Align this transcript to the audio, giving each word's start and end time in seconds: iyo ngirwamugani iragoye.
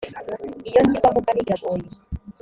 iyo 0.69 0.79
ngirwamugani 0.85 1.39
iragoye. 1.43 1.87